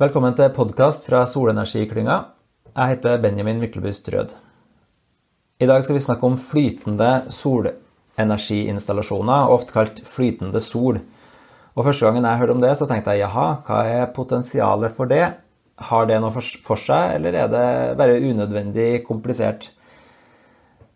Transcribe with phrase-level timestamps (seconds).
[0.00, 2.14] Velkommen til podkast fra Solenergiklynga.
[2.72, 4.32] Jeg heter Benjamin Myklebust Rød.
[5.60, 10.96] I dag skal vi snakke om flytende solenergiinstallasjoner, ofte kalt flytende sol.
[11.76, 15.04] Og Første gangen jeg hørte om det, så tenkte jeg jaha, hva er potensialet for
[15.12, 15.36] det?
[15.76, 19.76] Har det noe for seg, eller er det bare unødvendig komplisert?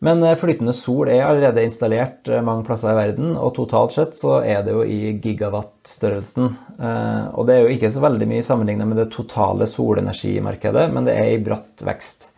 [0.04, 4.16] Men eh, flytende sol er allerede installert eh, mange plasser i verden, og totalt sett
[4.18, 6.50] så er det jo i gigawatt-størrelsen.
[6.76, 11.08] Eh, og det er jo ikke så veldig mye sammenlignet med det totale solenergimarkedet, men
[11.08, 12.32] det er i bratt vekst.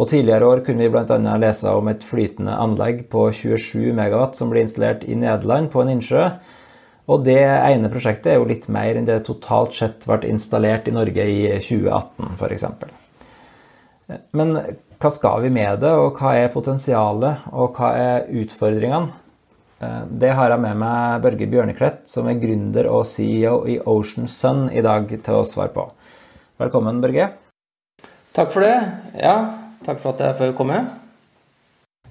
[0.00, 1.36] Og Tidligere år kunne vi bl.a.
[1.42, 5.92] lese om et flytende anlegg på 27 megawatt som ble installert i Nederland på en
[5.96, 6.24] innsjø.
[7.10, 10.94] Og det ene prosjektet er jo litt mer enn det totalt sett ble installert i
[10.94, 12.66] Norge i 2018 f.eks.
[14.36, 14.54] Men
[15.00, 19.20] hva skal vi med det, og hva er potensialet, og hva er utfordringene?
[19.80, 24.28] Eh, det har jeg med meg Børge Bjørneklett, som er gründer og CEO i Ocean
[24.28, 25.86] Sun, i dag til å svare på.
[26.60, 27.30] Velkommen, Børge.
[28.36, 28.76] Takk for det.
[29.16, 29.36] Ja,
[29.86, 30.82] takk for at jeg får komme.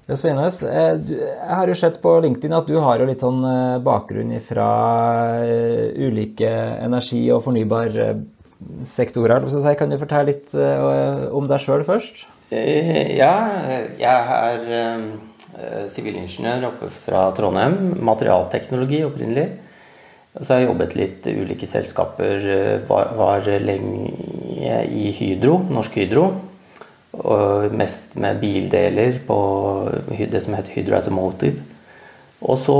[0.00, 0.50] Det er spennende.
[0.66, 4.34] Eh, jeg har jo sett på LinkedIn at du har jo litt sånn eh, bakgrunn
[4.42, 4.68] fra
[5.94, 6.50] ulike
[6.82, 7.44] energi- og
[8.60, 9.76] fornybarsektorer.
[9.78, 12.26] Kan du fortelle litt om deg sjøl først?
[12.50, 13.34] Eh, ja,
[13.98, 17.94] jeg er eh, sivilingeniør oppe fra Trondheim.
[18.02, 19.48] Materialteknologi opprinnelig.
[20.40, 22.46] Så har jeg jobbet litt ulike selskaper.
[22.50, 26.28] Eh, var, lenge i Hydro, Norsk Hydro.
[27.20, 29.38] Og mest med bildeler på
[30.08, 31.62] det som heter Hydro Automotive.
[32.40, 32.76] Og så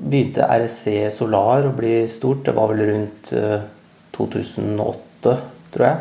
[0.00, 2.44] begynte RSC Solar å bli stort.
[2.48, 3.30] Det var vel rundt
[4.16, 5.98] 2008, tror jeg.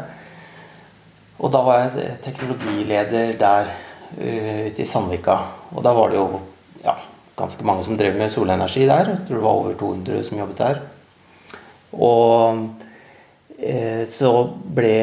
[1.38, 3.70] Og da var jeg teknologileder der
[4.18, 5.38] uh, ute i Sandvika.
[5.76, 6.42] Og da var det jo
[6.84, 6.96] ja,
[7.38, 9.14] ganske mange som drev med solenergi der.
[9.14, 10.82] Jeg tror det var over 200 som jobbet der.
[11.94, 12.64] Og
[13.62, 14.34] uh, så
[14.78, 14.94] ble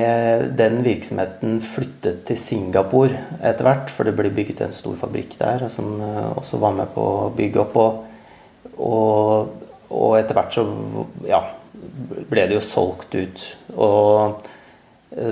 [0.59, 5.69] den virksomheten flyttet til Singapore etter hvert, for det ble bygget en stor fabrikk der
[5.71, 7.79] som uh, også var med på å bygge opp.
[8.75, 9.61] Og,
[9.95, 10.65] og etter hvert så
[11.31, 11.45] ja,
[12.31, 13.45] ble det jo solgt ut.
[13.75, 14.51] Og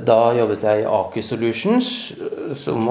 [0.07, 1.87] da jobbet jeg i Aker Solutions,
[2.55, 2.87] som,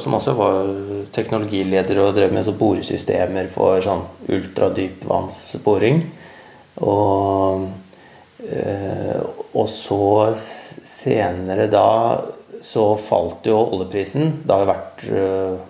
[0.00, 0.70] som, også var
[1.12, 6.00] teknologileder og drev med boresystemer for sånn ultradypvannsboring.
[6.86, 7.66] Og,
[8.46, 9.20] eh,
[9.52, 10.00] og så
[10.40, 11.90] senere da
[12.64, 14.40] så falt jo oljeprisen.
[14.44, 15.60] Det har vært eh,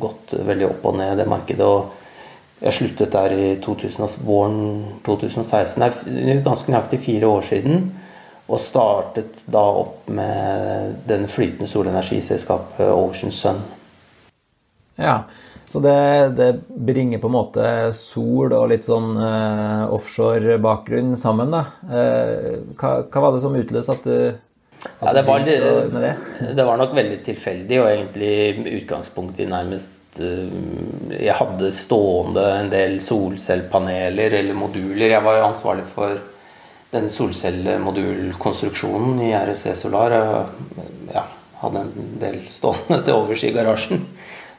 [0.00, 1.68] gått veldig opp og ned, det markedet.
[1.68, 2.07] og
[2.58, 4.60] jeg sluttet der i 2000, våren
[5.06, 5.82] 2016.
[6.06, 7.90] Det er ganske nøyaktig fire år siden.
[8.48, 13.60] Og startet da opp med den flytende solenergiselskapet Ocean Sun.
[14.98, 15.20] Ja,
[15.68, 17.64] så det, det, bringer på en måte
[17.94, 21.60] sol og litt sånn uh, offshore-bakgrunn sammen, da.
[21.84, 25.58] Uh, hva, hva, var det som utløste at du ja, det, var, det,
[25.92, 26.14] det?
[26.56, 33.00] det var nok veldig tilfeldig, og egentlig utgangspunkt i nærmest Jeg hadde stående en del
[33.04, 35.14] solcellepaneler eller moduler.
[35.14, 36.10] Jeg var jo ansvarlig for
[36.90, 40.10] den solcellemodulkonstruksjonen i RSC Solar
[41.12, 41.24] ja,
[41.60, 41.92] hadde en
[42.22, 44.00] del stående til overs i garasjen.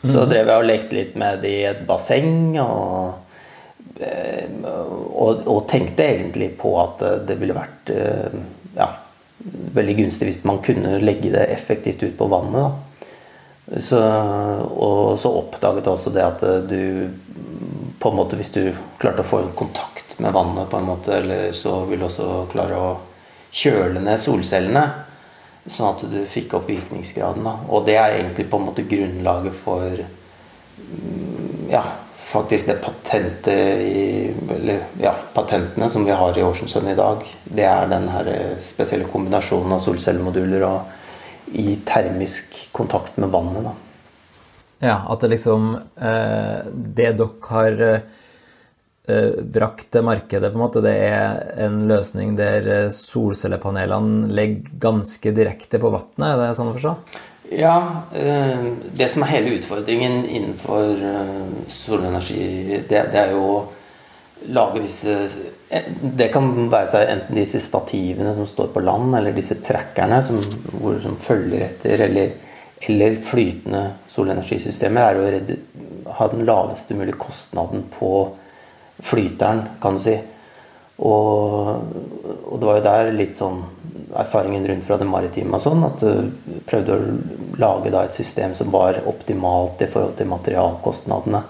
[0.03, 0.29] Så mhm.
[0.31, 2.55] drev jeg og lekte litt med det i et basseng.
[2.63, 3.13] Og,
[3.99, 8.37] eh, og, og, tenkte egentlig på at det ville vært eh,
[8.77, 8.87] ja,
[9.75, 12.85] veldig gunstig hvis man kunne legge det effektivt ut på vannet.
[13.77, 13.99] Så,
[14.65, 17.09] og så oppdaget jeg også det at du
[17.99, 18.63] på en måte Hvis du
[18.97, 22.79] klarte å få kontakt med vannet, på en måte, eller så vil du også klare
[22.79, 22.89] å
[23.55, 24.83] kjøle ned solcellene.
[25.69, 27.45] Sånn at du fikk opp virkningsgraden.
[27.45, 27.55] Da.
[27.69, 31.83] Og det er egentlig på en måte grunnlaget for mm, ja,
[32.29, 34.05] faktisk det patentet i,
[34.55, 37.23] eller, ja, patentene som vi har i Ocean i dag.
[37.43, 38.31] Det er den her
[38.63, 40.97] spesielle kombinasjonen av solcellemoduler og
[41.53, 43.69] i termisk kontakt med vannet.
[43.69, 43.75] Da.
[44.79, 48.01] Ja, at det liksom eh, Det dere har
[49.09, 54.75] Eh, brakt til markedet, på en måte, det er en løsning der eh, solcellepanelene ligger
[54.83, 56.27] ganske direkte på vannet?
[56.27, 56.91] Er det sånn å forstå?
[57.57, 57.77] Ja.
[58.13, 58.67] Eh,
[58.99, 61.01] det som er hele utfordringen innenfor
[61.73, 63.47] solenergi, det, det er jo
[64.47, 65.15] lage disse
[66.17, 70.39] Det kan være seg enten disse stativene som står på land, eller disse trackerne som,
[70.79, 72.33] hvor, som følger etter, eller,
[72.87, 75.59] eller flytende solenergisystemer, er å redde,
[76.17, 78.13] ha den laveste mulige kostnaden på
[78.99, 80.17] flyteren, kan du si.
[80.99, 81.69] Og,
[82.43, 83.61] og, det var jo der litt sånn
[84.19, 87.13] erfaringen rundt fra det maritime og sånn, at du prøvde å
[87.61, 91.43] lage da et system som var optimalt i forhold til materialkostnadene.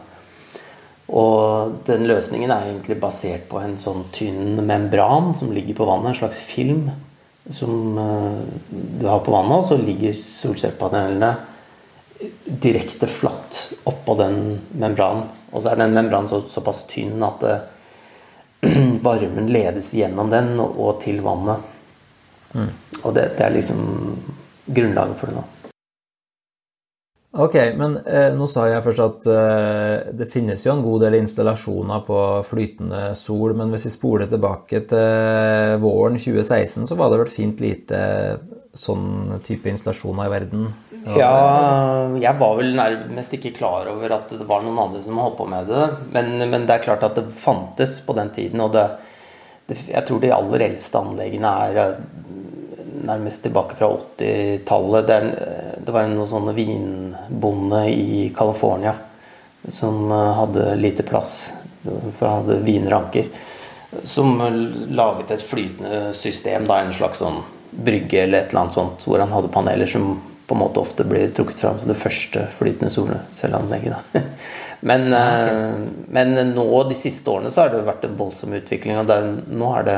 [1.09, 6.11] Og den løsningen er egentlig basert på en sånn tynn membran som ligger på vannet,
[6.11, 6.89] en slags film,
[7.50, 7.95] som
[8.69, 11.31] du har på vannet, og så ligger solcellepanelene
[12.45, 15.29] direkte flatt oppå den membranen.
[15.51, 17.57] Og så er den membranen så, såpass tynn at det,
[19.07, 21.63] varmen ledes gjennom den og til vannet.
[22.53, 22.69] Mm.
[23.03, 23.79] Og det, det, er liksom
[24.65, 25.45] grunnlaget for det nå.
[27.31, 31.19] Ok, men eh, nå sa jeg først at eh, det finnes jo en god del
[31.19, 37.19] installasjoner på flytende sol, men hvis vi spoler tilbake til våren 2016, så var det
[37.21, 37.99] vel fint lite
[38.73, 40.65] sånn type installasjoner i verden?
[41.19, 45.37] Ja, jeg var vel nærmest ikke klar over at det var noen andre som holdt
[45.37, 45.85] på med det.
[46.15, 48.87] Men, men det er klart at det fantes på den tiden, og det,
[49.69, 51.81] det, jeg tror de aller eldste anleggene er
[53.06, 55.07] nærmest tilbake fra 80-tallet.
[55.07, 55.19] Det,
[55.86, 58.96] det, var noen sånne vinbonde i California
[59.68, 61.51] som eh, hadde lite plass,
[61.84, 63.31] for hadde vinranker.
[64.06, 64.38] Som
[64.94, 67.42] laget et flytende system, da, en slags sånn
[67.72, 70.13] brygge eller et eller annet sånt, hvor han hadde paneler som
[70.50, 74.16] på en måte ofte blir trukket fram som det første flytende solcelleanlegget.
[74.80, 75.50] Men, okay.
[75.50, 75.74] Eh,
[76.07, 78.96] men, nå de siste årene så har det vært en voldsom utvikling.
[79.01, 79.98] og der, Nå er det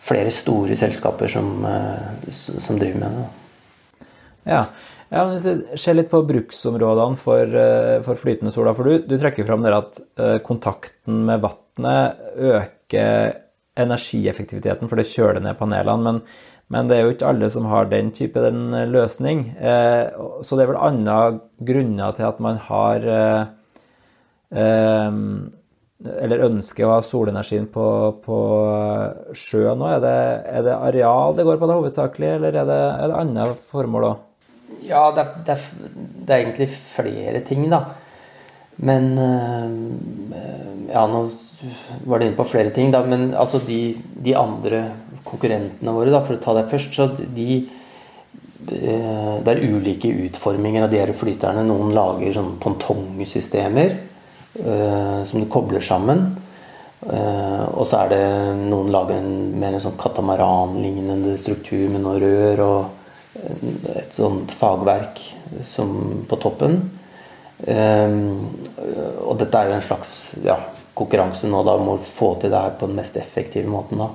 [0.00, 3.26] flere store selskaper som, eh, som driver med det.
[4.48, 4.64] Ja.
[5.12, 9.18] ja hvis vi ser litt på bruksområdene for, eh, for flytende sola, for du, du
[9.20, 13.36] trekker fram der at eh, kontakten med vannet øker
[13.80, 16.02] energieffektiviteten, for det kjøler ned panelene.
[16.04, 16.22] Men,
[16.72, 19.46] men, det er jo ikke alle som har den type den løsning.
[19.56, 21.16] Så det er vel andre
[21.64, 23.06] grunner til at man har
[26.00, 27.86] eller ønsker å ha solenergien på,
[28.24, 28.38] på
[29.36, 29.88] sjø nå?
[29.96, 30.16] Er det,
[30.48, 34.06] er det, areal det går på det hovedsakelig, eller er det, er det andre formål
[34.08, 34.22] òg?
[34.86, 37.84] Ja, det er, det, er, det egentlig flere ting, da.
[38.80, 39.68] Men eh,
[40.90, 41.26] Ja, nå
[42.08, 43.02] var du inne på flere ting, da.
[43.04, 44.86] Men altså de, de, andre
[45.26, 50.86] konkurrentene våre, da, for å ta det først, så de eh, Det er ulike utforminger
[50.86, 51.66] av de her flyterne.
[51.68, 53.98] Noen lager sånn pongtongsystemer
[54.54, 56.24] som de kobler sammen.
[57.00, 58.24] Uh, og så er det
[58.68, 63.38] noen lager en mer en sånn katamaran-lignende struktur med noe rør og
[63.94, 65.22] et sånt fagverk
[65.64, 65.94] som,
[66.28, 66.80] på toppen.
[67.62, 70.10] Og dette er jo en slags
[70.42, 70.56] ja,
[70.98, 74.02] konkurranse nå da må få til det her på den mest effektive måten.
[74.02, 74.10] da.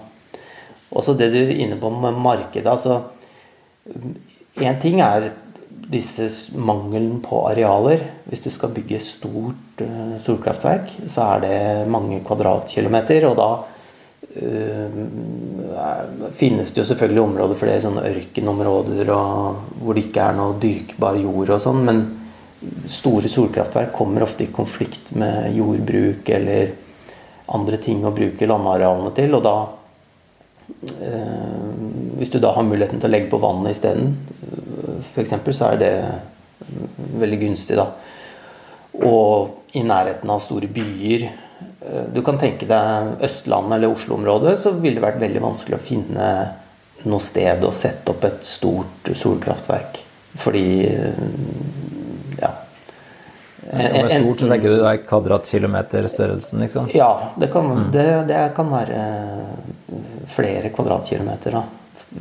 [0.96, 2.68] Også det du er inne på med markedet.
[2.68, 3.02] altså
[4.60, 5.32] Én ting er
[5.92, 8.02] disse mangelen på arealer.
[8.30, 13.28] Hvis du skal bygge stort uh, solkraftverk, så er det mange kvadratkilometer.
[13.30, 13.50] Og da
[14.36, 14.98] øh,
[16.36, 20.58] finnes det jo selvfølgelig områder for det, sånne ørkenområder og, hvor det ikke er noe
[20.62, 21.86] dyrkbar jord og sånn.
[21.88, 22.04] Men
[22.90, 26.74] store solkraftverk kommer ofte i konflikt med jordbruk eller
[27.56, 29.38] andre ting å bruke landarealene til.
[29.38, 29.58] og da
[31.06, 31.66] uh,
[32.18, 34.16] hvis du da har muligheten til å legge på vannet isteden,
[35.02, 35.94] f.eks., så er det
[37.20, 37.78] veldig gunstig.
[37.80, 37.90] da.
[39.04, 41.26] Og i nærheten av store byer.
[41.26, 45.84] Eh, du kan tenke deg Østlandet eller Oslo-området, så ville det vært veldig vanskelig å
[45.84, 46.30] finne
[47.06, 50.00] noe sted å sette opp et stort solkraftverk.
[50.40, 51.26] Fordi eh,
[52.40, 52.54] ja.
[53.66, 56.90] Når det er stort, så tenker du det er kvadratkilometerstørrelsen, liksom?
[56.94, 57.10] Ja,
[57.42, 57.88] det kan, mm.
[57.96, 59.00] det, det kan, være
[60.30, 61.64] flere kvadratkilometer, da.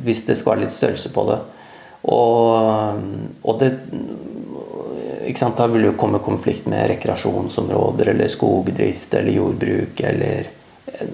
[0.05, 1.37] Hvis det skal være litt størrelse på det.
[2.05, 3.01] Og,
[3.41, 3.71] og det
[5.37, 10.49] sant, Da vil det komme konflikt med rekreasjonsområder eller skogdrift eller jordbruk eller,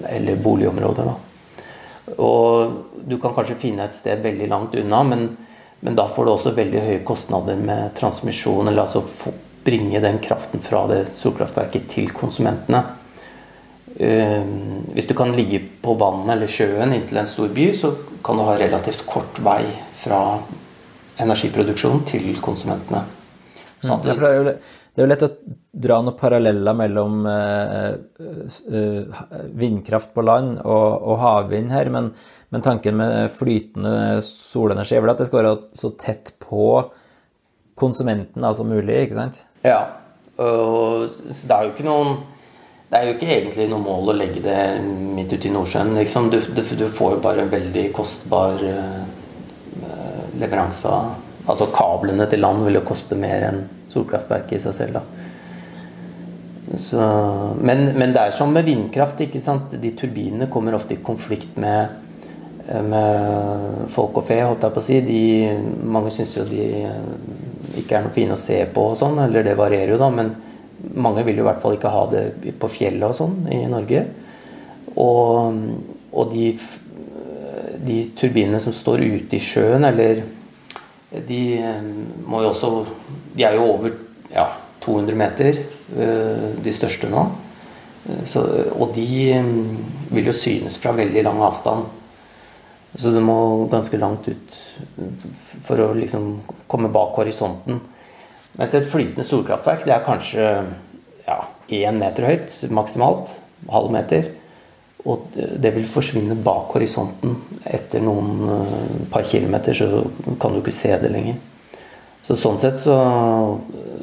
[0.08, 1.08] eller boligområder.
[1.08, 1.14] Da.
[2.18, 5.28] Og du kan kanskje finne et sted veldig langt unna, men,
[5.80, 9.32] men da får du også veldig høye kostnader med transmisjon, eller altså
[9.64, 12.82] bringe den kraften fra det solkraftverket til konsumentene.
[13.92, 17.92] Hvis du kan ligge på vannet eller sjøen inntil en stor by, så
[18.24, 19.62] kan du ha relativt kort vei
[20.02, 20.22] fra
[21.20, 23.02] energiproduksjon til konsumentene.
[23.82, 24.54] Sånn mm, det, er jo, det,
[24.94, 25.30] er jo, lett å
[25.84, 27.88] dra noen paralleller mellom eh,
[28.78, 29.22] eh,
[29.58, 32.12] vindkraft på land og, og havvind her, men,
[32.54, 36.68] men, tanken med flytende solenergi er vel at det skal være så tett på
[37.78, 39.42] konsumenten som mulig, ikke sant?
[39.66, 39.80] Ja.
[40.42, 42.22] Og, så det er jo ikke noen
[42.92, 45.94] det er jo ikke egentlig noe mål å legge det midt ute i Nordsjøen.
[45.96, 46.26] Liksom.
[46.28, 49.21] Du, du, du, får jo bare en veldig kostbar uh,
[50.40, 51.12] leveranse av
[51.42, 55.00] Altså kablene til land vil jo koste mer enn solkraftverket i seg selv.
[56.78, 57.02] Så,
[57.58, 59.20] men, men, det er som med vindkraft.
[59.20, 59.74] ikke sant?
[59.82, 61.98] De turbinene kommer ofte i konflikt med,
[62.86, 65.00] med folk og fe, holdt jeg på å si.
[65.08, 65.24] De,
[65.82, 66.62] mange syns jo de
[67.82, 70.12] ikke er noe fine å se på og sånn, eller det varierer jo, da.
[70.14, 70.30] Men
[70.94, 74.06] mange vil jo i hvert fall ikke ha det på fjellet og sånn i Norge.
[74.94, 75.58] Og,
[76.12, 76.52] og de
[77.82, 80.22] de turbinene som står ute i sjøen, eller
[81.28, 81.40] de
[82.24, 82.68] må jo også
[83.36, 83.96] De er jo over
[84.32, 84.46] ja,
[84.84, 85.58] 200 meter,
[86.64, 87.26] de største nå.
[88.26, 89.04] Så, og de
[90.10, 91.84] vil jo synes fra veldig lang avstand.
[92.98, 94.56] Så du må ganske langt ut
[95.64, 97.80] for å liksom komme bak horisonten.
[98.58, 100.48] Mens et flytende solkraftverk det er kanskje
[101.24, 101.38] ja,
[101.72, 103.32] én meter høyt maksimalt.
[103.72, 104.28] Halv meter.
[105.10, 107.34] Og det vil forsvinne bak horisonten.
[107.66, 110.04] Etter noen uh, par kilometer så
[110.38, 111.40] kan du ikke se det lenger.
[112.22, 112.96] Så sånn sett så,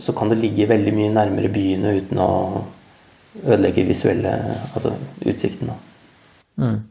[0.03, 2.31] så kan det ligge veldig mye nærmere byene uten å
[3.45, 4.33] ødelegge visuelle
[4.73, 4.91] Altså
[5.23, 5.71] utsikten.
[6.59, 6.81] Mm.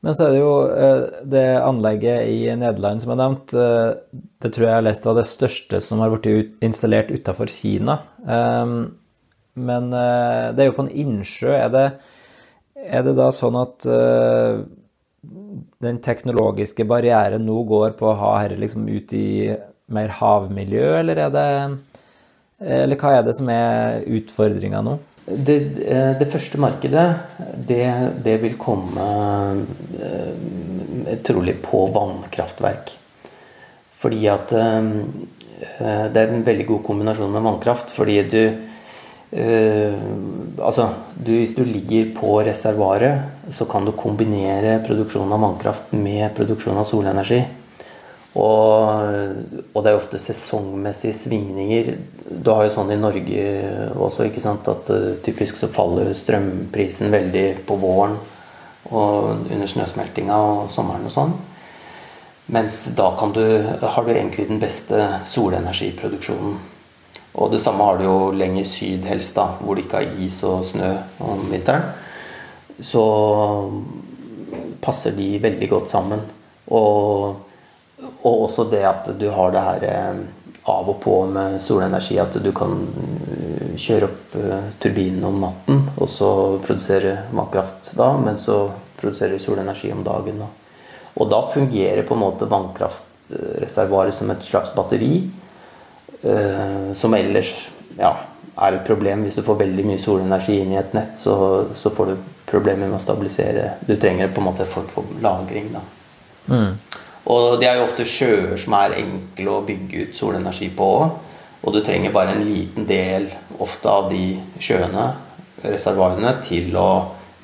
[0.00, 3.52] Men så er det jo eh, det anlegget i Nederland som er nevnt.
[3.52, 3.90] Eh,
[4.40, 7.98] det tror jeg jeg leste var det største som har blitt installert utafor Kina.
[8.24, 8.78] Ehm,
[9.60, 11.52] men eh, det er jo på en innsjø.
[11.52, 11.84] Er det,
[12.86, 13.86] er det da sånn at
[15.84, 19.52] den teknologiske barrieren nå går på å ha dette liksom ut i
[19.92, 21.48] mer havmiljø, eller er det
[22.60, 24.98] Eller hva er det som er utfordringa nå?
[25.24, 25.56] Det,
[25.86, 27.06] eh, det, første markedet,
[27.68, 27.84] det,
[28.24, 29.04] det vil komme
[29.96, 32.92] eh, trolig på vannkraftverk.
[34.00, 34.90] Fordi at eh,
[36.10, 37.94] det er en veldig god kombinasjon med vannkraft.
[37.96, 38.42] Fordi du
[39.30, 46.32] Altså, du, hvis du ligger på reservoaret, så kan du kombinere produksjon av vannkraft med
[46.34, 47.38] produksjon av solenergi.
[48.38, 48.86] Og,
[49.74, 51.94] og, det er ofte sesongmessige svingninger.
[52.30, 53.46] Du har jo sånn i Norge
[53.98, 58.14] også, ikke sant, at uh, typisk så faller strømprisen veldig på våren
[58.90, 61.34] og under snøsmeltinga og sommeren og sånn.
[62.50, 63.42] Mens da du,
[63.82, 66.56] har du egentlig den beste solenergiproduksjonen.
[67.34, 70.40] Og det samme har du jo lenger syd helst, da, hvor det ikke har is
[70.48, 70.90] og snø
[71.22, 71.92] om vinteren.
[72.80, 73.04] Så
[74.82, 76.24] passer de veldig godt sammen.
[76.74, 77.38] Og
[78.22, 80.20] og også det at du har det her eh,
[80.70, 82.18] av og på med solenergi.
[82.20, 82.76] At du kan
[83.32, 86.30] eh, kjøre opp eh, turbinen om natten og så
[86.64, 88.62] produsere vannkraft da, men så
[89.00, 90.42] produserer du solenergi om dagen.
[90.42, 90.50] Da.
[91.20, 95.14] Og da fungerer på en måte vannkraftreservoaret som et slags batteri.
[96.20, 97.50] Som ellers
[97.96, 98.10] ja,
[98.60, 99.22] er et problem.
[99.24, 101.34] Hvis du får veldig mye solenergi inn i et nett, så,
[101.74, 103.76] så får du problemer med å stabilisere.
[103.86, 105.70] Du trenger på en måte en form for lagring.
[105.74, 105.82] da.
[106.50, 106.76] Mm.
[107.30, 111.18] Og det er jo ofte sjøer som er enkle å bygge ut solenergi på òg.
[111.60, 113.28] Og du trenger bare en liten del
[113.60, 115.10] ofte av de sjøene,
[115.60, 116.90] reservoarene, til å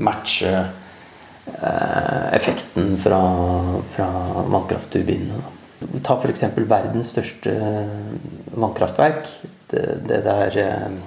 [0.01, 3.21] matche eh, effekten fra,
[3.93, 4.09] fra
[4.49, 5.43] vannkraftturbinene.
[6.07, 6.47] Ta f.eks.
[6.57, 7.53] verdens største
[8.57, 9.29] vannkraftverk.
[9.71, 11.01] Det, det der eh,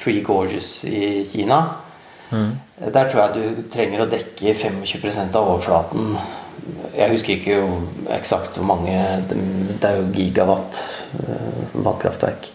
[0.00, 1.60] Tree Gorges i Kina.
[2.30, 2.54] Mm.
[2.94, 6.16] Der tror jeg du trenger å dekke 25% av overflaten
[6.94, 7.56] jeg husker ikke
[8.14, 10.78] eksakt hvor mange Det er jo gigawatt
[11.20, 12.50] uh, vannkraftverk.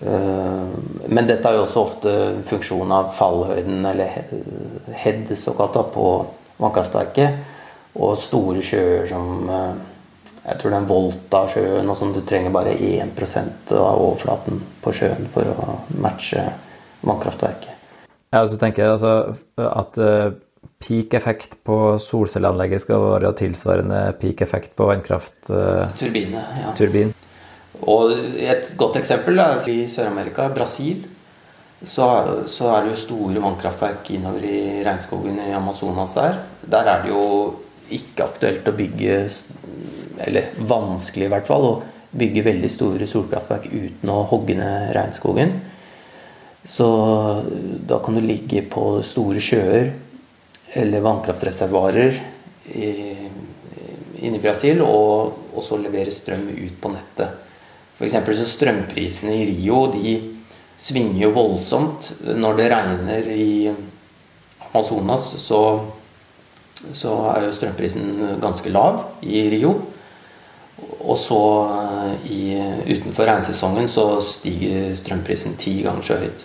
[0.00, 0.74] Uh,
[1.06, 2.14] men dette er jo også ofte
[2.48, 4.16] funksjon av fallhøyden, eller
[5.04, 6.08] head såkalt, på
[6.58, 7.42] vannkraftverket.
[7.94, 9.46] Og store sjøer som
[10.44, 12.12] Jeg tror det er en Volta-sjøen og sånn.
[12.12, 16.44] Du trenger bare 1% av overflaten på sjøen for å matche
[17.04, 17.70] vannkraftverket.
[18.34, 19.14] Ja, så tenker jeg altså
[19.64, 19.96] at
[20.84, 25.38] peak-effekt på solcelleanlegget skal være tilsvarende peak-effekt på vannkraft...
[26.00, 26.74] Turbine, ja.
[27.82, 31.04] Og et godt eksempel er i Sør-Amerika, Brasil.
[31.84, 32.06] Så,
[32.48, 36.38] så, er det jo store vannkraftverk innover i regnskogen i Amazonas der.
[36.70, 37.24] Der er det jo
[37.92, 39.18] ikke aktuelt å bygge,
[40.22, 45.56] eller vanskelig i hvert fall, å bygge veldig store solkraftverk uten å hogge ned regnskogen.
[46.64, 46.86] Så
[47.88, 49.90] da kan du ligge på store sjøer
[50.74, 52.16] eller vannkraftreservoarer
[54.24, 57.42] inne i Brasil, og også levere strøm ut på nettet.
[57.94, 58.16] F.eks.
[58.38, 60.14] så strømprisene i Rio de
[60.80, 62.10] svinger jo voldsomt.
[62.24, 63.50] Når det regner i
[64.70, 65.60] Amazonas, så,
[66.92, 69.76] så er jo strømprisen ganske lav i Rio.
[71.04, 71.40] Og så
[72.24, 72.56] i,
[72.88, 76.44] utenfor regnsesongen så stiger strømprisen ti ganger så høyt.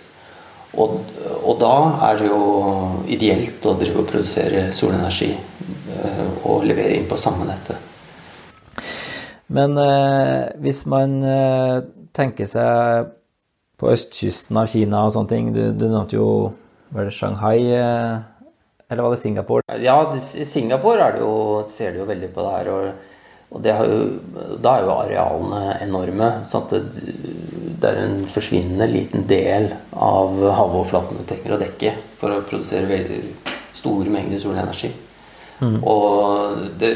[0.78, 1.00] Og,
[1.42, 1.74] og, da
[2.06, 2.42] er det jo
[3.10, 7.88] ideelt å drive og produsere solenergi eh, og levere inn på samme nettet.
[9.50, 11.80] Men eh, hvis man eh,
[12.14, 13.10] tenker seg
[13.80, 16.28] på østkysten av Kina og sånne ting Du, du nevnte jo
[16.92, 18.20] Var det Shanghai, eh,
[18.90, 19.78] eller var det Singapore?
[19.82, 21.34] Ja, i Singapore det jo,
[21.70, 22.70] ser du jo veldig på det her.
[22.74, 23.09] og
[23.50, 24.00] og jo,
[24.62, 26.30] da er jo arealene enorme.
[26.46, 26.74] sånn at
[27.80, 32.86] det, er en forsvinnende liten del av havoverflaten du trenger å dekke for å produsere
[32.86, 33.22] veldig
[33.74, 34.92] store mengder solenergi.
[35.60, 35.80] Mm.
[35.82, 36.92] Og det,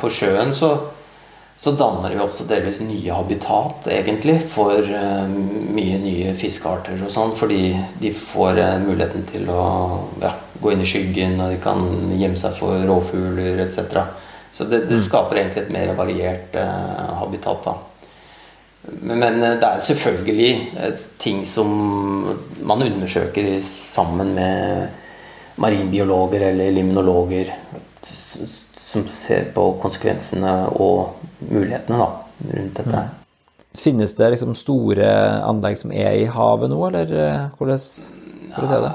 [0.00, 0.70] på sjøen så,
[1.60, 7.12] så danner det jo også delvis nye habitat, egentlig, for uh, mye nye fiskearter og
[7.12, 7.34] sånn.
[7.36, 9.66] Fordi de får uh, muligheten til å
[10.24, 11.84] ja, gå inn i skyggen, og de kan
[12.16, 14.06] gjemme seg for rovfugler etc.
[14.52, 15.04] Så det, det, mm.
[15.08, 17.66] skaper egentlig et mer variert eh, habitat.
[17.66, 17.76] da.
[18.86, 20.50] Men det er selvfølgelig
[21.18, 21.72] ting som
[22.62, 24.86] man undersøker sammen med
[25.58, 27.50] marinbiologer eller limnologer
[28.86, 31.16] som ser på konsekvensene og
[31.50, 32.08] mulighetene da,
[32.52, 33.00] rundt dette.
[33.02, 33.14] Mm.
[33.76, 35.08] Finnes det liksom store
[35.44, 37.82] anlegg som er i havet nå, eller eh, hvordan,
[38.54, 38.92] hvordan er det?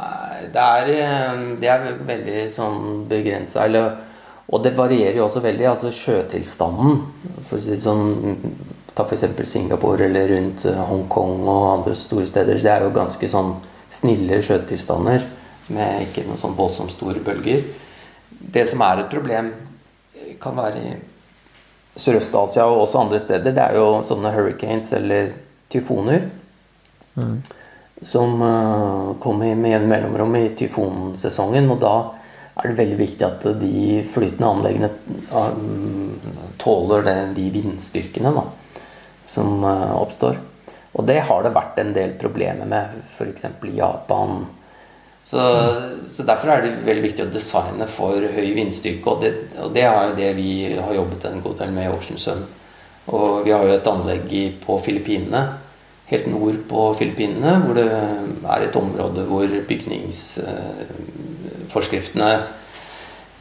[0.56, 2.80] Det er, eh, det er veldig sånn
[3.12, 3.68] begrensa.
[4.52, 5.66] Og det varierer jo også veldig.
[5.70, 7.02] altså Sjøtilstanden,
[7.48, 8.38] for å si det sånn
[8.92, 9.24] Ta f.eks.
[9.48, 12.58] Singapore eller rundt eh, Hongkong og andre store steder.
[12.60, 13.54] Det er jo ganske sånn
[13.92, 15.24] snille sjøtilstander
[15.72, 17.64] med ikke noen sånn voldsomt store bølger.
[18.30, 19.54] Det som er et problem,
[20.44, 20.92] kan være i
[22.00, 25.34] Sørøst-Asia og også andre steder, det er jo sånne hurricanes eller
[25.72, 26.28] tyfoner.
[27.16, 27.42] Mm.
[28.08, 31.68] Som uh, kommer med jevne mellomrom i tyfonsesongen.
[31.72, 31.96] Og da
[32.56, 34.90] er det veldig viktig at de flytende anleggene
[35.32, 38.46] uh, tåler det, de vindstyrkene da,
[39.30, 40.40] som uh, oppstår.
[40.92, 43.48] Og det har det vært en del problemer med, f.eks.
[43.48, 44.44] i Japan
[45.32, 45.44] så,
[46.12, 49.14] så, Derfor er det veldig viktig å designe for høy vindstyrke.
[49.14, 49.30] Og det,
[49.64, 52.44] og det er det vi har jobbet en god del med i Ocean Sun.
[53.16, 54.34] Og vi har jo et anlegg
[54.66, 55.46] på Filippinene,
[56.12, 62.32] helt nord på Filippinene, hvor det er et område hvor bygningsforskriftene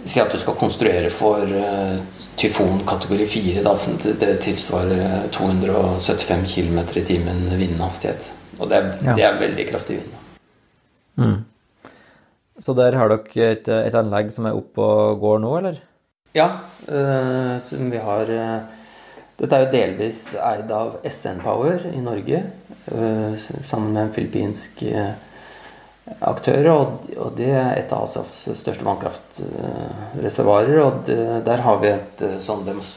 [0.05, 1.97] sier at du skal konstruere for uh,
[2.41, 8.33] tyfon kategori 4, da, som det, tilsvarer 275 km i timen vindhastighet.
[8.61, 9.15] Og det er, ja.
[9.19, 10.13] det er veldig kraftig vind.
[11.21, 11.39] Mm.
[12.61, 15.77] Så der har dere et, et anlegg som er oppe og går nå, eller?
[16.37, 16.49] Ja,
[16.87, 18.80] uh, som vi har uh,
[19.41, 22.43] Dette er jo delvis eid av SN Power i Norge,
[22.93, 23.33] uh,
[23.65, 24.85] sammen med en filippinsk
[26.27, 26.69] aktør.
[26.73, 30.81] Og, det er et av Asias største vannkraftreservoarer.
[30.83, 31.11] Og
[31.47, 32.91] der har vi et sånn demos,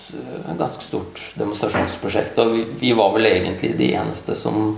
[0.59, 2.41] ganske stort demonstrasjonsprosjekt.
[2.43, 4.75] Og vi, vi, var vel egentlig de eneste som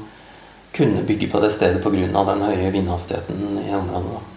[0.76, 2.24] kunne bygge på det stedet pga.
[2.32, 4.35] den høye vindhastigheten i området.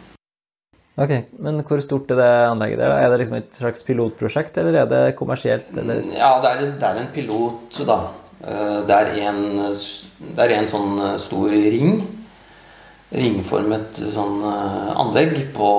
[0.99, 2.93] Ok, Men hvor stort er det anlegget der?
[2.99, 5.71] Er det liksom et slags pilotprosjekt, eller er det kommersielt?
[5.79, 6.03] Eller?
[6.17, 7.99] Ja, det er, det er, en pilot, da.
[8.43, 9.45] Eh, det er en,
[10.35, 12.01] det er en sånn eh, stor ring.
[13.15, 15.71] Ringformet sånn eh, anlegg på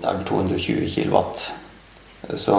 [0.00, 1.20] det er 220 kW.
[2.40, 2.56] Så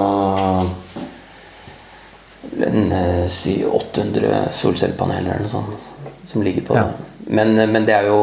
[2.61, 6.89] en 800 solcellepaneler eller noe sånt som ligger på ja.
[7.23, 8.19] Men, men det er jo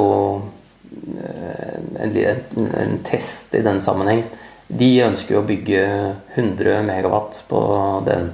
[0.90, 4.24] en, en, test i den sammenheng.
[4.66, 5.82] De ønsker jo å bygge
[6.34, 7.62] 100 megawatt på
[8.06, 8.30] den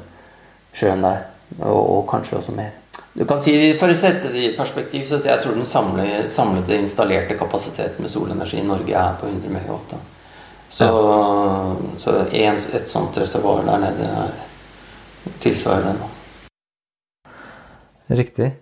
[0.77, 1.23] sjøen der,
[1.63, 2.75] og, og kanskje også mer.
[3.17, 6.77] Du kan si, For å sette det i perspektiv, så jeg tror den samlede, samlede
[6.83, 9.95] installerte kapasiteten med solenergi i Norge er på 100 megawatt.
[9.95, 10.03] Da.
[10.69, 11.95] Så, ja.
[12.03, 14.37] så en, et sånt reservoar der nede er,
[15.41, 16.05] tilsvarer den.
[18.21, 18.53] Riktig.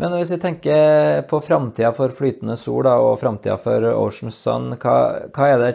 [0.00, 4.70] Men hvis vi tenker på framtida for flytende sol da, og framtida for Ocean Sun,
[4.80, 4.94] hva,
[5.34, 5.74] hva, det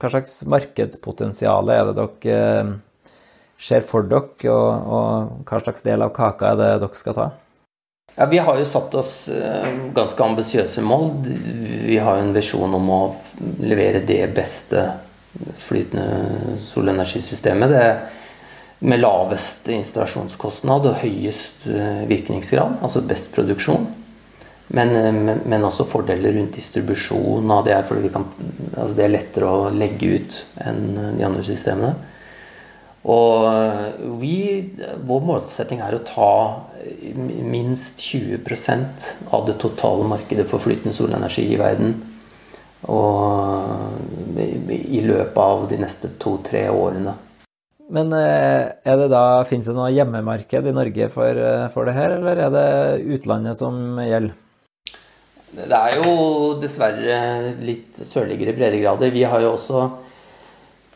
[0.00, 2.72] hva slags markedspotensial er det dere eh,
[3.60, 7.28] ser for dere, og, og, hva slags del av kaka er det dere skal ta?
[8.14, 11.10] Ja, Vi har jo satt oss eh, ganske ambisiøse mål.
[11.84, 13.02] Vi har jo en visjon om å
[13.60, 14.88] levere det beste
[15.58, 17.72] flytende solenergisystemet.
[17.74, 17.88] Det
[18.84, 23.86] med lavest installasjonskostnad og høyest eh, virkningsgrad, altså best produksjon.
[24.74, 24.92] Men,
[25.24, 28.24] men, men også fordeler rundt distribusjon av det, her, fordi kan,
[28.72, 30.84] altså det er lettere å legge ut enn
[31.18, 31.94] de andre systemene.
[33.04, 34.36] Og eh, vi,
[35.04, 36.30] vår målsetting er å ta
[37.14, 41.98] minst 20% av det totale markedet for flytende solenergi i verden.
[42.88, 47.14] Og i løpet av de neste to-tre årene.
[47.92, 51.96] Men eh, er det da, finnes det noe hjemmemarked i Norge for, eh, for det
[51.98, 52.68] her, eller er det
[53.18, 54.40] utlandet som gjelder?
[55.54, 56.14] Det er jo
[56.58, 57.18] dessverre
[57.62, 59.12] litt sørligere breddegrader.
[59.14, 59.84] Vi har jo også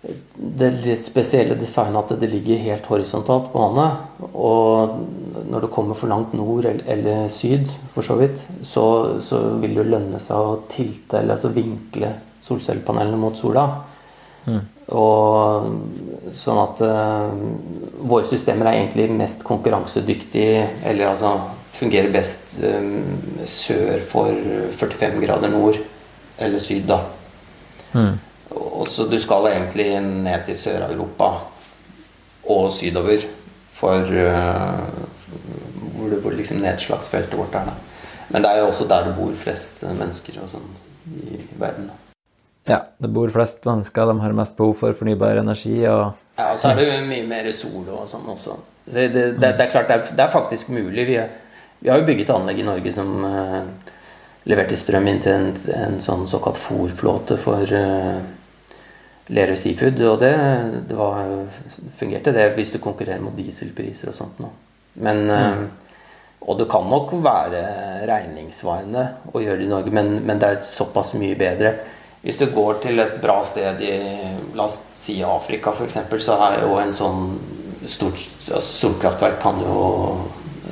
[0.02, 4.24] det litt spesielle designet at det ligger helt horisontalt på vannet.
[4.30, 8.86] Og når det kommer for langt nord eller, syd, for så vidt, så,
[9.24, 12.12] så vil det lønne seg å tilte, eller altså vinkle
[12.46, 13.66] solcellepanelene mot sola.
[14.48, 14.60] Mm.
[14.96, 17.32] Og sånn at uh,
[18.08, 21.34] våre systemer er egentlig mest konkurransedyktige, eller altså
[21.78, 24.32] fungerer best um, sør for
[24.80, 25.78] 45 grader nord
[26.38, 27.02] eller syd, da.
[27.92, 28.16] Mm.
[28.58, 31.30] Og så du skal egentlig ned til Sør-Europa
[32.48, 33.24] og sydover
[33.78, 35.06] for uh,
[35.94, 37.70] hvor, det, hvor liksom nedslagsfeltet vårt er.
[37.70, 37.76] Da.
[38.28, 40.68] Men det er jo også der det bor flest mennesker og sånn
[41.24, 41.90] i verden.
[41.92, 42.07] Da.
[42.68, 45.76] Ja, det bor flest mennesker, de har mest behov for fornybar energi.
[45.88, 46.18] Og...
[46.36, 48.56] Ja, og så er det jo mye mer sol og sånn også.
[48.88, 51.06] Så det, det, det, er klart, det er, det er faktisk mulig.
[51.08, 51.16] Vi,
[51.80, 53.62] vi, har jo bygget anlegg i Norge som uh,
[54.48, 58.20] leverte strøm inn til en, en sånn såkalt fòrflåte for uh,
[59.32, 60.04] Lerøy Seafood.
[60.12, 60.34] Og det,
[60.92, 61.34] det var,
[61.96, 64.52] fungerte, det, hvis du konkurrerer mot dieselpriser og sånt nå.
[65.00, 65.68] Men uh,
[66.48, 67.60] Og det kan nok være
[68.08, 71.78] regningssvarende å gjøre det i Norge, men, men det er såpass mye bedre
[72.22, 73.94] hvis du går til et bra sted i
[74.58, 77.28] la oss si Afrika f.eks., så er jo en sånn
[77.88, 78.18] stort
[78.50, 79.82] altså solkraftverk kan jo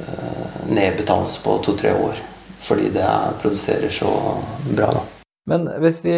[0.00, 2.24] eh, nedbetales på to-tre år.
[2.66, 3.11] Fordi det
[3.42, 4.11] produserer så
[4.72, 5.04] bra, da.
[5.46, 6.16] Men hvis vi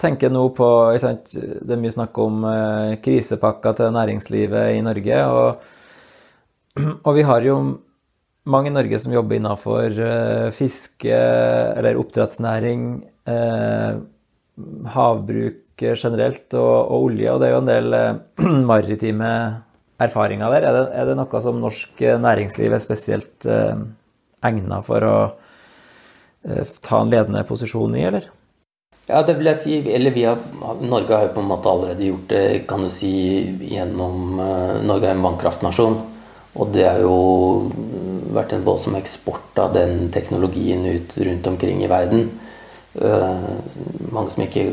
[0.00, 0.66] tenker nå på
[1.02, 5.18] sant, Det er mye snakk om eh, krisepakker til næringslivet i Norge.
[5.26, 5.66] Og,
[7.04, 7.58] og, vi har jo
[8.48, 11.20] mange i Norge som jobber innenfor eh, fiske
[11.76, 12.88] eller oppdrettsnæring.
[13.28, 14.00] Eh,
[14.94, 18.18] havbruk generelt og, og, olje, og det er jo en del eh,
[18.70, 19.30] maritime
[20.00, 20.66] erfaringer der.
[20.66, 23.80] Er det, er det, noe som norsk næringsliv er spesielt eh,
[24.46, 25.16] egna for å
[26.44, 28.28] eh, ta en ledende posisjon i, eller?
[29.10, 29.78] Ja, det vil jeg si.
[29.90, 30.38] Eller vi har,
[30.84, 33.10] Norge har jo på en måte allerede gjort det kan du si,
[33.72, 35.96] gjennom Norge er en vannkraftnasjon.
[36.60, 37.16] Og det har jo
[38.34, 42.28] vært en voldsom eksport av den teknologien ut rundt omkring i verden.
[42.90, 43.42] Eh,
[44.10, 44.64] mange som ikke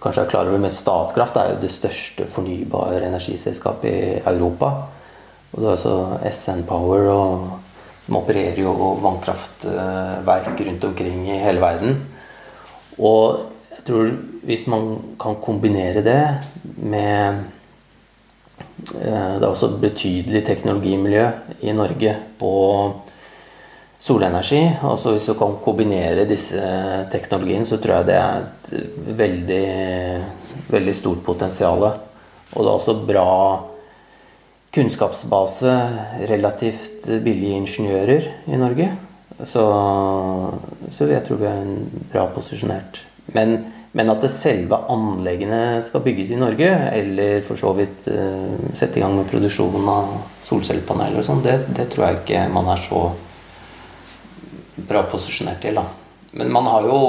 [0.00, 4.70] kanskje er klar over, men Statkraft er jo det største fornybare energiselskapet i Europa.
[5.52, 5.96] Og det er også
[6.32, 12.00] SN Power, og de opererer jo vannkraftverk rundt omkring i hele verden.
[12.96, 14.10] Og jeg tror
[14.46, 14.88] hvis man
[15.20, 16.20] kan kombinere det
[16.76, 17.42] med
[18.94, 21.28] eh, Det er også et betydelig teknologimiljø
[21.60, 22.52] i Norge på
[23.98, 24.62] solenergi.
[24.82, 26.60] Altså hvis du kan kombinere disse
[27.12, 29.64] teknologiene, så tror jeg det er et veldig,
[30.72, 31.86] veldig stort potensial.
[31.86, 33.30] Og det er også bra
[34.76, 35.72] kunnskapsbase,
[36.28, 38.90] relativt billige ingeniører i Norge.
[39.44, 39.62] Så,
[40.92, 41.72] så jeg tror vi er
[42.12, 43.00] bra posisjonert.
[43.34, 43.56] Men,
[43.96, 49.00] men, at det selve anleggene skal bygges i Norge, eller for så vidt uh, sette
[49.00, 50.12] i gang med produksjon av
[50.46, 53.02] solcellepaneler og sånn, det, det tror jeg ikke man er så
[54.76, 55.78] bra posisjonert til.
[55.78, 55.86] Da.
[56.36, 57.00] Men man har jo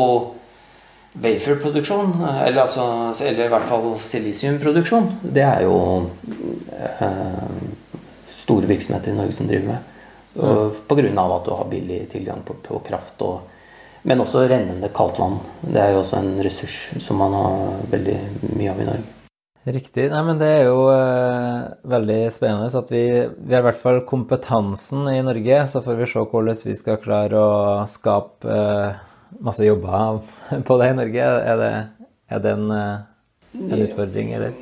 [1.17, 2.13] waferproduksjon,
[2.45, 2.85] eller, altså,
[3.25, 5.09] eller i hvert fall silisiumproduksjon.
[5.23, 5.77] Det er jo
[6.77, 7.61] eh,
[8.29, 9.93] store virksomheter i Norge som driver med.
[10.37, 10.73] Mm.
[10.87, 11.35] Pga.
[11.35, 13.39] at du har billig tilgang på, på kraft, og,
[14.03, 15.39] men også rennende kaldt vann.
[15.61, 18.17] Det er jo også en ressurs som man har veldig
[18.53, 19.16] mye av i Norge.
[19.67, 20.05] Riktig.
[20.13, 23.01] Nei, men det er jo uh, veldig spennende at vi,
[23.35, 25.57] vi, har i hvert fall kompetansen i Norge.
[25.67, 27.57] Så får vi se hvordan vi skal klare å
[27.91, 29.01] skape uh,
[29.43, 30.21] masse jobber
[30.67, 31.27] på det i Norge.
[31.51, 31.73] Er det,
[32.31, 34.55] er det en, uh, en, utfordring, eller?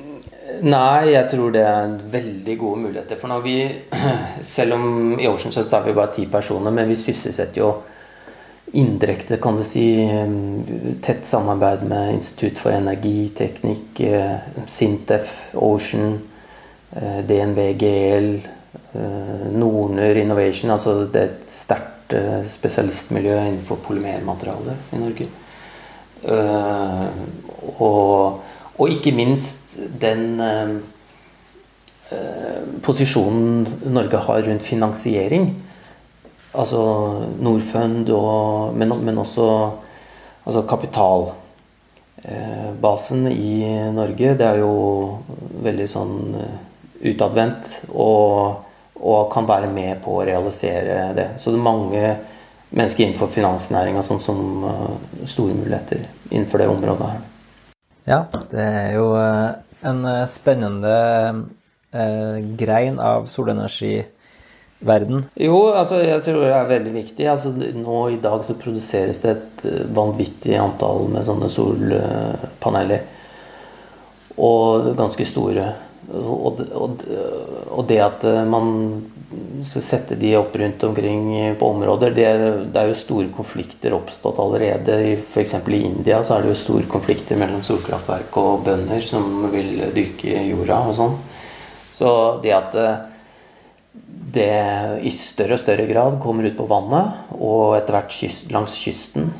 [0.65, 3.21] Nei, jeg tror det er veldig gode muligheter.
[3.21, 3.59] For når vi,
[4.55, 7.75] selv om i Ocean så er vi bare ti personer, men vi sysselsetter jo
[8.75, 9.85] indirekte, kan du si,
[11.01, 14.35] tett samarbeid med Institutt for energiteknikk, eh,
[14.67, 16.19] Sintef, Ocean,
[16.91, 18.29] eh, DNV GL,
[18.93, 20.71] eh, Norner Innovation.
[20.71, 21.91] Altså det er et sterkt
[22.51, 25.25] spesialistmiljø innenfor polymermaterialer i Norge.
[27.81, 28.43] Og,
[28.77, 30.37] og ikke minst den
[32.85, 35.49] posisjonen Norge har rundt finansiering
[36.55, 36.79] altså
[37.43, 39.45] Norfund, og, men, men, også
[40.45, 44.35] altså kapitalbasen i Norge.
[44.39, 44.73] Det er jo
[45.65, 46.55] veldig sånn eh,
[47.11, 48.55] utadvendt og,
[49.01, 51.27] og, kan være med på å realisere det.
[51.41, 52.03] Så det er mange
[52.75, 54.93] mennesker innenfor finansnæringa sånn som uh,
[55.29, 55.99] store muligheter
[56.31, 57.19] innenfor det området her.
[58.09, 58.19] Ja,
[58.51, 59.05] det er jo
[59.85, 60.95] en spennende
[61.93, 64.03] eh, grein av solenergi
[64.85, 65.25] verden?
[65.39, 67.27] Jo, altså jeg tror det er veldig viktig.
[67.31, 73.03] Altså, nå i dag så produseres det et eh, vanvittig antall med sånne solpaneler.
[74.35, 75.67] Og ganske store.
[76.05, 76.99] Og, og,
[77.71, 78.67] og, det at eh, man
[79.65, 82.27] skal sette de opp rundt omkring på områder Det,
[82.73, 84.99] det er jo store konflikter oppstått allerede.
[85.17, 85.55] F.eks.
[85.65, 90.45] i India så er det jo store konflikter mellom solkraftverk og bønder som vil dyrke
[90.51, 91.17] jorda og sånn.
[91.95, 92.09] Så
[92.43, 93.14] det at eh,
[94.35, 94.51] det
[95.07, 99.31] i større og større grad kommer ut på vannet og etter hvert kyst, langs kysten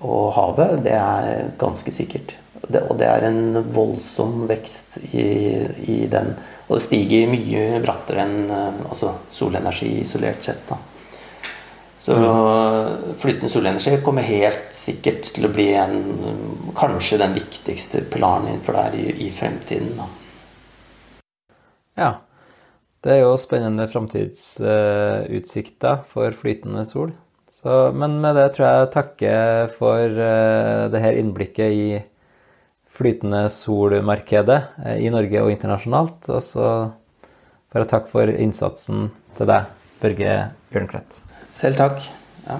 [0.00, 2.36] og havet, det er ganske sikkert.
[2.68, 5.26] det, og det er en voldsom vekst i,
[5.86, 6.34] i, den.
[6.68, 10.62] Og det stiger mye brattere enn altså solenergi isolert sett.
[10.68, 10.78] da.
[12.00, 12.16] Så
[13.20, 15.98] flytende solenergi kommer helt sikkert til å bli en,
[16.78, 19.92] kanskje den viktigste pilaren innenfor det her i, i fremtiden.
[19.98, 20.08] Da.
[22.00, 22.12] Ja.
[23.00, 27.12] Det er jo spennende framtidsutsikter for flytende sol.
[27.60, 32.04] Så, men med det tror jeg jeg takker for uh, det her innblikket i
[32.90, 36.28] flytende solmarkedet uh, i Norge og internasjonalt.
[36.28, 36.90] Og så
[37.72, 38.98] får jeg takke for innsatsen
[39.38, 39.62] til deg,
[40.04, 40.30] Børge
[40.72, 41.10] Bjørnklett.
[41.52, 41.96] Selv takk.
[42.46, 42.56] Ja.